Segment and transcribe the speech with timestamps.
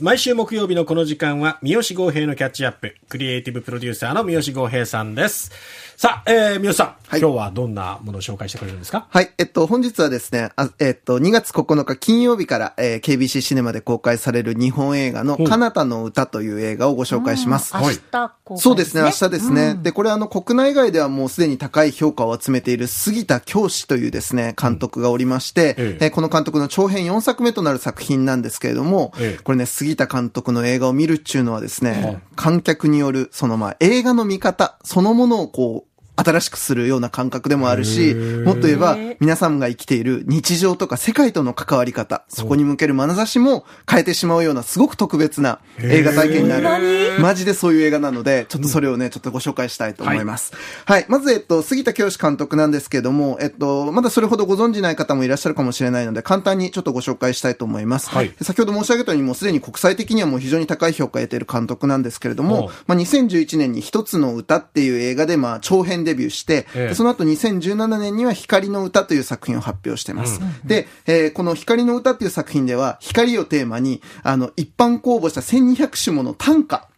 [0.00, 5.50] 毎週木曜日のこの時間は、三好豪平のキャッチアップ、クリエイティブプロデューサーの三好豪平さんです。
[5.98, 7.20] さあ、えー、三好さん、はい。
[7.20, 9.06] 今日はどんなものを紹介してくれるんですか？
[9.10, 9.30] はい。
[9.36, 15.46] えっと、本日はですね、あえっと、2月9日金曜日から、えー KBC シネマで公開される日本映画の、ほう。
[15.46, 17.74] カナタの歌という映画をご紹介します。
[17.76, 17.98] 明日
[18.44, 19.74] 公開そうですね、明日ですね。
[19.82, 26.04] で、これあの、国内外ではもうすでに高い評価を集めている杉田教師というですね、監督がおりまして、ええ。
[26.06, 29.42] えーこの監督の長編4作目となる作品なんですけれども、ええ。
[29.42, 35.91] これね、杉田監督の映画を見るっていうのはですね、観客による、そのまあ、映画の見方そのものをこう、
[36.24, 47.18] 新しくするような感覚でもあるし、もっと言えば、皆さんが生きている日常とか世界との関わり方、そこに向ける眼差しも変えてしまうようなすごく特別な映画体験になる。
[47.20, 50.52] マジでそういう映画なので、ちょっとそれをね、ちょっとご紹介したいと思います。
[50.84, 51.06] はい。
[51.08, 58.10] まず、えっと、杉田教師監督なんですけれども、えっと、まだそれほどご存じない方もいらっしゃるかもしれないので、簡単にちょっとご紹介したいと思います。
[58.10, 70.40] はい先ほど申し上げたように、もうすでに国際的にはもう非常に高い評価を得ている監督なんですけれども、まあ、2011年に一つの歌っていう映画で、まあ、長編デビューして、ええでその後2017年には光の歌という作品を発表しています。
[70.64, 76.88] で、えーこの光の歌っていう作品では、光をテーマに、あの、一般公募した1200種もの短歌、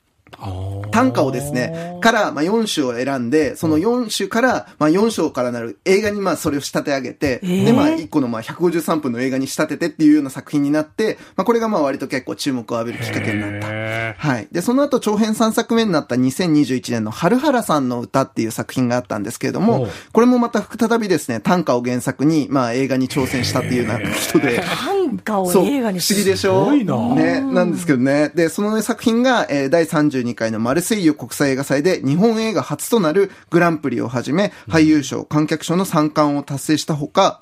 [0.90, 13.68] 短歌をですね、から、まあ、4種を選んで、その4種から、まあ、4章からなる映画に、まあ、それを仕立て上げて、で、まあ、1個の、まあ、153分の映画に仕立ててっていうような作品になって、まあ、これが、まあ、割と結構注目を浴びるきっかけになった。
[13.70, 14.48] へはい。
[14.52, 24.62] で、その後、長編3作目になった2021年の春原さんの歌っていう作品があったんですけれどおもう、これもまた再びですね、短歌を原作に、まあ、映画に挑戦したっていうような人で、
[25.06, 26.64] 短歌をそう、不映画に思議でしょ？
[26.64, 27.14] すごいな。
[27.14, 28.30] ね、なんですけどね。
[28.34, 37.40] で、その、ね、作品が、えー第32回のマルセイユ国際映画祭で日本映画初となるグランプリをはじめ、俳優賞、観客賞の三冠を達成したほか、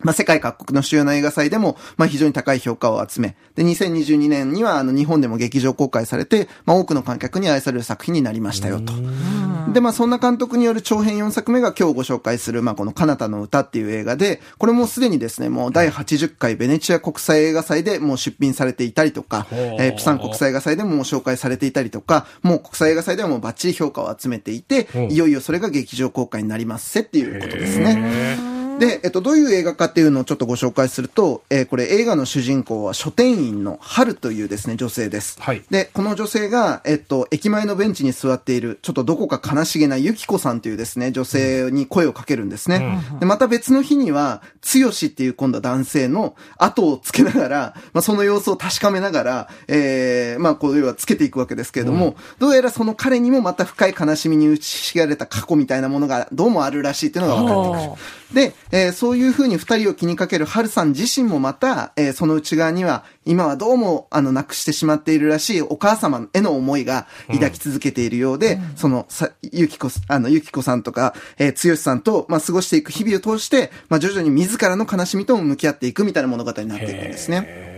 [0.00, 8.92] まあ、世界各国の主要な映画祭でも、まあ、非常に高い評価を集め、で、2022年には、あの、日本でも劇場公開されて、まあ、多くの観客に愛される作品になりましたよ、と。
[9.72, 28.55] で、まあ、そんな監督による長編4作目が今日ご紹介する、まあ、このカナタの歌っていう映画で、これもすでにですね、もう第80回ベネチア国際映画祭でもう出品されていたりとか、えープサン国際映画祭でももう紹介されていたりとか、もう国際映画祭ではもうバッチリ評価を集めていてうん、いよいよそれが劇場公開になりますせっていうことですね。
[28.78, 35.40] で、えっと、どういう映画かっていうのをちょっとご紹介すると、えーこれ映画の主人公は書店員の春というですね、女性です。
[35.40, 43.00] はいで、この女性が、えっと、駅前のベンチに座っている、ちょっとどこか悲しげなゆきこさんというですね、女性に声をかけるんですね。
[43.20, 58.02] で、また別の日には、つよしっていう今度は男性の後をつけながら、まあ、その様子を確かめながら、えー、まあ、こう要はつけていくわけですけれども、どうやらその彼にもまた深い悲しみに打ちひしがれた過去みたいなものがどうもあるらしいっていうのが分かってくる。
[58.32, 77.75] で、えーそういうふうに二人を気にかける春さん自身もまた、えーその内側には、今はどうも、あの、亡くしてしまっているらしいお母様への思いが抱き続けているようで、その、さ、ゆきこ、あの、ゆきこさんとか、えー、つよしさんと、まあ、過ごしていく日々を通して、まあ、徐々に自らの悲しみとも向き合っていくみたいな物語になっていくんですね。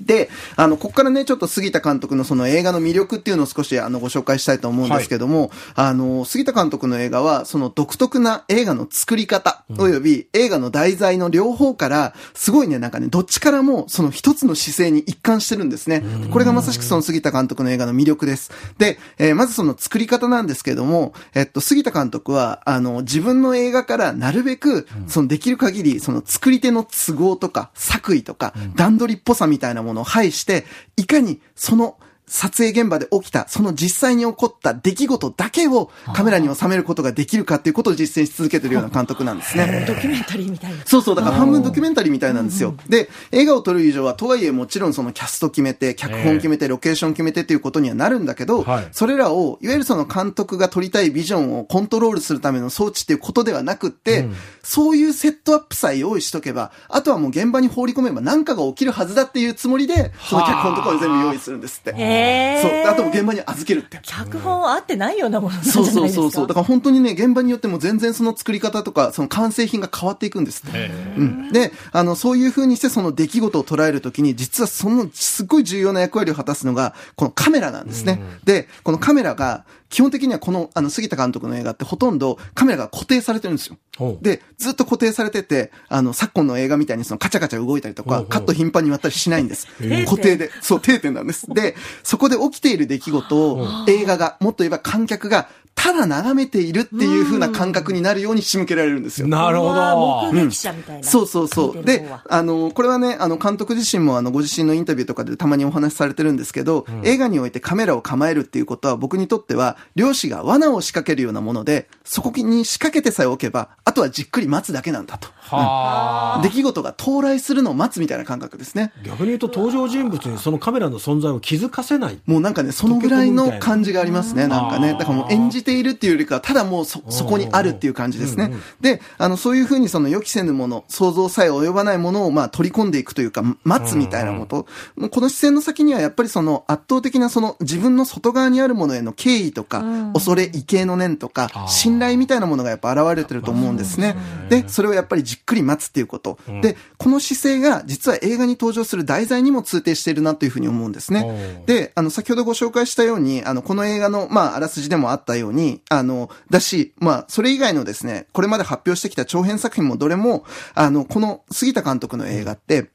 [0.00, 16.02] で、あの、ここからね、ちょっと杉田監督のその映画の魅力っていうのを少しあの、ご紹介したいと思うんですけども、あの、杉田監督の映画は、その独特な映画の作り方、および映画の題材の両方から、すごいね、なんかね、どっちからもその一つの姿勢に一貫してるんですね。
[16.30, 18.50] これがまさしくその杉田監督の映画の魅力です。
[18.78, 30.64] で、えーまずその作り方なんですけども、えっと、杉田監督は、あの、自分の映画からなるべく、そのできる限り、その作り手の都合とか、作為とか、段取りっぽさみたいなものを排して、
[30.96, 39.84] いかにその、撮影現場で起きた、その実際に起こった出来事だけをカメラに収めることができるかっていうことを実践し続けてるような監督なんですね。
[39.86, 40.78] ドキュメンタリーみたいな。
[40.86, 42.74] そうそう、だから半分ドキュメンタリーみたいなんですよ。
[42.88, 54.28] で、映画を撮る以上は、とはいえもちろんそのキャスト決めて、脚本決めて、ロケーション決めてっていうことにはなるんだけど、はいそれらを、いわゆるその監督が撮りたいビジョンをコントロールするための装置っていうことではなくって、
[54.62, 62.13] そういうセットアップさえ用意しとけば、あとはもう現場に放り込めば何かが起きるはずだっていうつもりで、その脚本とかを全部用意するんですって。
[62.62, 62.70] そう。
[62.70, 63.98] であともう現場に預けるって。
[64.02, 66.08] 脚本合ってないようなものなんじゃそうないですか？
[66.08, 66.46] そうそうそう。
[66.46, 70.90] だから本当にね、現場によっても全然その作り方とか、その完成品が変わっていくんですって。
[71.16, 71.52] うん。
[71.52, 78.20] で、あの、そういう風にしてその出来事を捉えるときに、実はそのすごい重要な役割を果たすのが、このカメラなんですね。
[78.44, 83.76] で、このカメラが、基本的にはこの、あの、杉田監督の映画ってほとんどカメラが固定されてるんですよ
[84.20, 89.68] で、ずっと固定されてて、あの、昨今の映画みたいにそのカチャカチャ動いたりとか、カット頻繁に割ったりしないんです。
[90.02, 90.50] ー固定で。
[90.60, 91.46] そう、定点なんです。
[91.48, 99.26] で、そこで起きている出来事を映画が、もっと言えば観客がただ眺めているっていう風な感覚になるように仕向けられるんですよ。
[99.28, 100.46] なるほうわ目ど。
[100.48, 101.02] 撃者みたいな。
[101.04, 101.84] そうそうそう。
[101.84, 115.28] であの、これはね、あの、監督自身も、あの、ご自身のインタビューとかでたまにお話しされてるんですけど、映画においてカメラを構えるっていうことは、僕にとっては、漁師が罠を仕掛けるようなもので、そこに仕掛けてさえおけば、あとはじっくり待つだけなんだと。
[115.40, 116.42] はあ。
[116.42, 118.92] 出来事が到来するのを待つみたいな感覚ですね。
[119.04, 122.18] 逆に言うと登場人物にそのカメラの存在を気づかせない。
[122.26, 124.92] もうなんかね、そのぐらいの感じがありますね、なんかね。
[124.92, 128.52] だからもう演じているっていうよりかは、ただもうそ、そこにあるっていう感じですね。
[128.80, 134.66] で、あの、そういうふうにその予期せぬもの、想像さえ及ばないものをまあ取り込んでいくというか、待つみたいなこと。
[134.96, 144.16] もうこの視線の先にはやっぱりその圧倒的なその自分の外側にあるものへの敬意とか、恐れ、畏敬の念とか信頼みたいなものがやっぱ現れてると思うんですね。
[144.48, 146.38] で、それをやっぱりじっくり待つっていうこと。
[146.62, 151.62] で、この姿勢が実は映画に登場する題材にも通底しているなというふうに思うんですね。
[151.66, 162.90] で、あの、先ほどご紹介したように、あの、この映画の、まあ、あらすじでもあったように、にあの、だし、まあ、それ以外のですね、これまで発表してきた長編作品もどれも、あの、この杉田監督の映画って、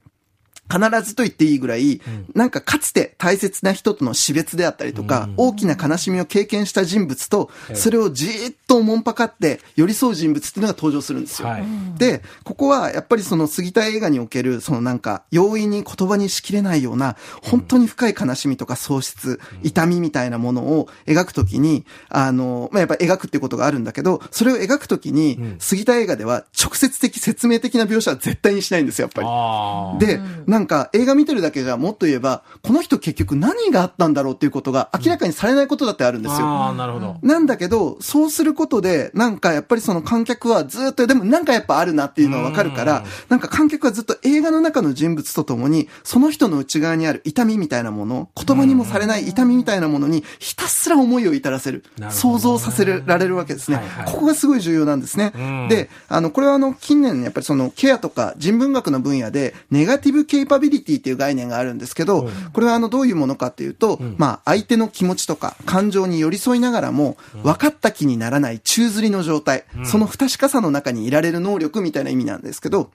[0.72, 2.02] 必ずと言っていいぐらい、
[2.36, 11.48] なんかかつて大切な人との死別であったりとか、大きな悲しみを経験した人物と、それをじーっとおもんぱかって寄り添う人物っていうのが登場するんですよ。
[11.48, 11.64] はい。
[11.98, 30.06] で、ここはやっぱりその杉田映画における、そのなんか、容易に言葉にしきれないような、本当に深い悲しみとか喪失、痛みみたいなものを描くときに、あの、まあ、やっぱ描くっていうことがあるんだけど、それを描くときに、杉田映画では直接的説明的な描写は絶対にしないんですよ、やっぱり。
[30.06, 30.20] で、
[30.60, 36.48] なんか映画見てるだけじゃもっと言えば、この人結局何があったんだろうっていうことが明らかにされないことだってあるんですよ。
[36.48, 37.16] ああ、なるほど。
[37.22, 52.14] なんだけど、そうすることで、なんかやっぱりその観客はずっと、でもなんかやっぱあるなっていうのはわかるから、なんか観客はずっと映画の中の人物とともに、その人の内側にある痛みみたいなもの、言葉にもされない痛みみたいなものに、ひたすら思いを至らせるなる。
[52.14, 54.06] ほど想像させられるわけですねはいはい。
[54.12, 55.68] ここがすごい重要なんですねうん。
[55.70, 72.92] で、あの、これはあの、近年やっぱりそのケアとか人文学の分野で、ネガティブケイパビリティっていう概念があるんですけど、これはあの、どういうものかっていうと、まあ、相手の気持ちとか感情に寄り添いながらも、分かった気にならない宙吊りの状態、その不確かさの中にいられる能力みたいな意味なんですけど、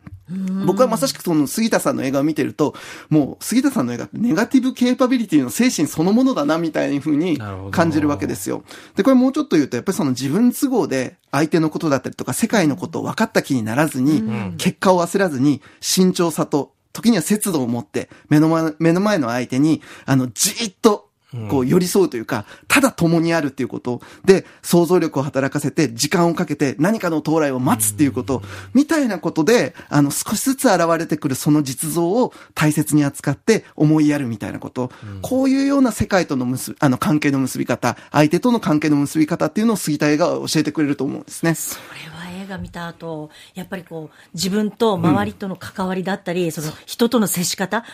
[0.67, 2.75] 僕はまさしくその杉田さんの映画を見てると、
[3.11, 7.39] もう杉田さんの映画ってネガティブケイパビリティの精神そのものだなみたいな風に
[7.71, 8.65] 感じるわけですよ。
[8.97, 14.23] で、これもうちょっと言うと、やっぱりその自分都合で相手のことだったりとか世界のことを分かった気にならずに、
[14.57, 21.11] 結果を焦らずに慎重さと、時には節度を持って、目の前、目の前の相手に、あの、じーっと、
[21.51, 24.01] こう寄り添うというか、ただ共にあるっていうこと。
[24.25, 28.41] で、想像力を働かせて、時間をかけて何かの到来を待つっていうこと、
[28.73, 34.93] みたいなことで、あの、少しずつ現れてくるその実像を大切に扱って思いやるみたいなこと、
[35.23, 41.55] こういうような世界との結び、あの、関係の結び方、相手との関係の結び方っていうのを杉田映画は教えてくれると思うんですね。
[41.57, 47.85] それは映画見た後、やっぱりこう、自分と周りとの関わりだったり、その人との接し方、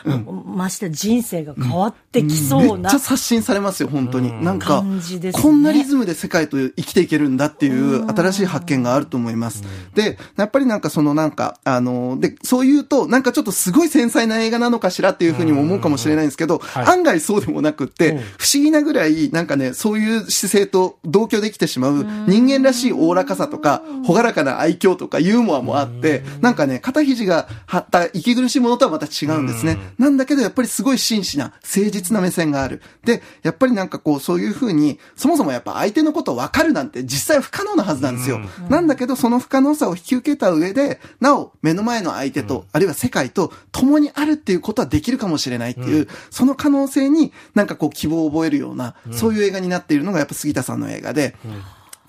[0.45, 2.99] まして人生が変わってきそうなめっちゃ。
[2.99, 4.45] 刷新されますよ、本当に。
[4.45, 5.33] なんかね。
[5.33, 9.63] こんなリズムで世界と生きていけるんだっていう新しい発見があると思います。
[9.95, 16.87] で、やっぱりなんかそのなんか、あの、で、そう言うと、なんかちょっとすごい繊細な映画なのかしらっていうふうにも思うかもしれないんですけど、はい。
[16.87, 18.19] 案外そうでもなくって、うん。
[18.39, 29.79] 不思議なぐらい、なんかね、そういう姿勢と同居できてしまう人間らしいおおらかさとか、ほがらかな愛嬌とかユーモアもあって、なんかね、肩肘が張った息苦しいものとはまた違うんですね。
[29.99, 32.83] なんだけど、やっぱりすごい真摯な、誠実な目線がある。
[33.05, 38.41] で、やっぱりなんかこう、そういうふうに、そもそもやっぱ相手のことを分かるなんて実際不可能なはずなんですよ。
[38.69, 51.37] なんだけど、その不可能さを引き受けた上で、なお、目の前の相手と、あるいは世界と共にあるっていうことはできるかもしれないっていう、その可能性になんかこう希望を覚えるような、そういう映画になっているのがやっぱ杉田さんの映画で、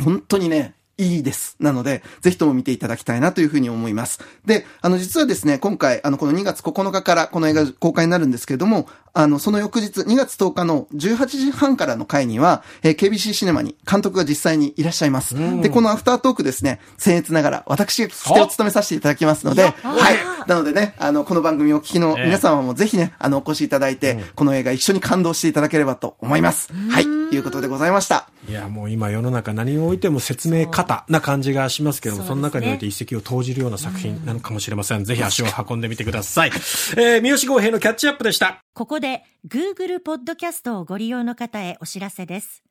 [0.03, 1.55] 本当にね、いいです。
[1.59, 4.19] なので、ぜひとも見ていただきたいなというふうに思います。
[4.45, 15.35] で、あの、実はですね、今回、あの、この2月9日からこの映画公開になるんですけれども、あの、その翌日、2月10日の18時半からの回には、えー KBC シネマに監督が実際にいらっしゃいます。
[15.61, 19.69] で、このアフタートークですね、僭越ながら、私が聞き手を務めさせていただきますので、は
[20.11, 20.17] い。
[20.47, 26.69] なのでね、あの、この番組をお聞きの皆様もぜひね、あの、お越しいただいて、この映画一緒に感動していただければと思います。
[26.89, 27.20] はい。
[27.35, 28.29] いうことでございました。
[28.47, 35.03] いや、もう今世の中何においても説明方な感じがしますけども、そ,、の中において一石を投じるような作品なのかもしれません。
[35.03, 36.49] ぜひ足を運んでみてください。
[36.49, 38.63] えー、三好豪平のキャッチアップでした。
[38.73, 42.63] ここで Google ポッドキャストをご利用の方へお知らせです。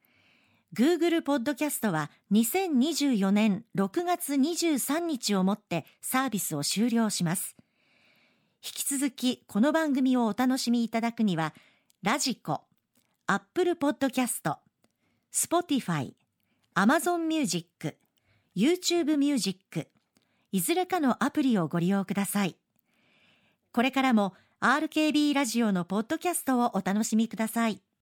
[0.74, 7.56] Google ポッドキャストは2024年6月23日をもってサービスを終了します。
[8.62, 11.54] 引き続きこの番組をお楽しみいただくには、
[12.02, 12.62] radiko、
[13.32, 14.56] Apple ポッドキャスト、
[15.30, 17.96] Spotify、Amazon Music、
[18.56, 19.86] YouTube Music、
[20.50, 22.56] いずれかのアプリをご利用ください。
[23.70, 27.80] これからも RKB ラジオのポッドキャストをお楽しみください。